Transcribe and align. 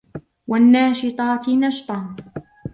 وَالنَّاشِطَاتِ 0.47 1.49
نَشْطًا 1.49 2.15